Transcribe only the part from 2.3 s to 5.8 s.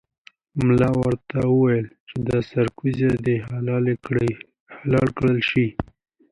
سرکوزی دې حلال کړای شي.